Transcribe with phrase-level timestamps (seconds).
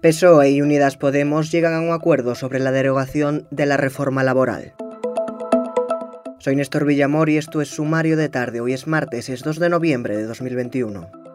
[0.00, 4.74] PSOE y Unidas Podemos llegan a un acuerdo sobre la derogación de la reforma laboral.
[6.38, 8.60] Soy Néstor Villamor y esto es Sumario de Tarde.
[8.60, 11.27] Hoy es martes, es 2 de noviembre de 2021.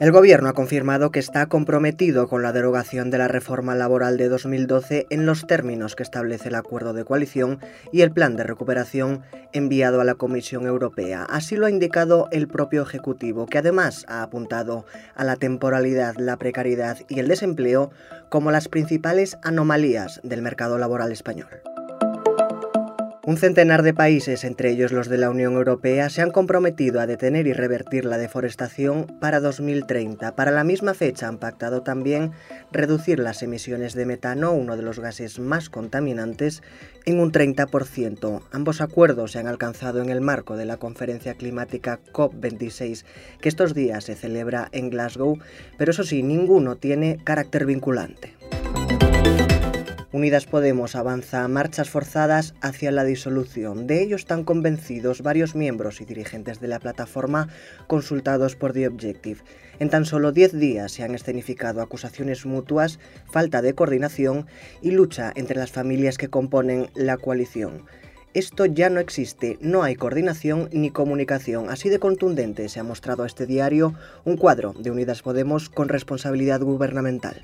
[0.00, 4.30] El Gobierno ha confirmado que está comprometido con la derogación de la reforma laboral de
[4.30, 7.58] 2012 en los términos que establece el acuerdo de coalición
[7.92, 9.20] y el plan de recuperación
[9.52, 11.26] enviado a la Comisión Europea.
[11.28, 14.86] Así lo ha indicado el propio Ejecutivo, que además ha apuntado
[15.16, 17.90] a la temporalidad, la precariedad y el desempleo
[18.30, 21.48] como las principales anomalías del mercado laboral español.
[23.30, 27.06] Un centenar de países, entre ellos los de la Unión Europea, se han comprometido a
[27.06, 30.34] detener y revertir la deforestación para 2030.
[30.34, 32.32] Para la misma fecha han pactado también
[32.72, 36.64] reducir las emisiones de metano, uno de los gases más contaminantes,
[37.04, 38.42] en un 30%.
[38.50, 43.04] Ambos acuerdos se han alcanzado en el marco de la conferencia climática COP26,
[43.40, 45.38] que estos días se celebra en Glasgow,
[45.78, 48.39] pero eso sí, ninguno tiene carácter vinculante.
[50.12, 53.86] Unidas Podemos avanza a marchas forzadas hacia la disolución.
[53.86, 57.48] De ello están convencidos varios miembros y dirigentes de la plataforma
[57.86, 59.40] consultados por The Objective.
[59.78, 62.98] En tan solo 10 días se han escenificado acusaciones mutuas,
[63.30, 64.46] falta de coordinación
[64.82, 67.84] y lucha entre las familias que componen la coalición.
[68.34, 71.68] Esto ya no existe, no hay coordinación ni comunicación.
[71.68, 73.94] Así de contundente se ha mostrado a este diario
[74.24, 77.40] un cuadro de Unidas Podemos con responsabilidad gubernamental.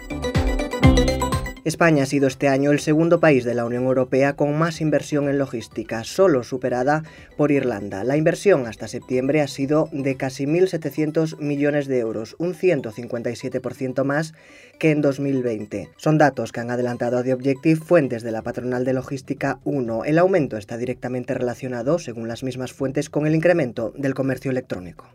[1.66, 5.28] España ha sido este año el segundo país de la Unión Europea con más inversión
[5.28, 7.02] en logística, solo superada
[7.36, 8.04] por Irlanda.
[8.04, 14.32] La inversión hasta septiembre ha sido de casi 1.700 millones de euros, un 157% más
[14.78, 15.90] que en 2020.
[15.96, 20.04] Son datos que han adelantado a The Objective fuentes de la patronal de logística 1.
[20.04, 25.08] El aumento está directamente relacionado, según las mismas fuentes, con el incremento del comercio electrónico.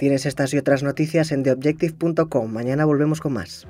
[0.00, 2.50] Tienes estas y otras noticias en theobjective.com.
[2.50, 3.66] Mañana volvemos con más.